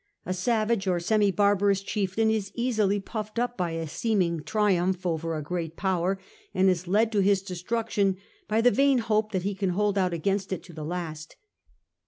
[0.25, 5.35] A savage or semi barbarous chieftain is easily puffed up by a seeming triumph over
[5.37, 6.17] a great Power,
[6.55, 8.17] and is led to his destruction
[8.47, 11.35] by the vain hope that he can hold out against it to the last.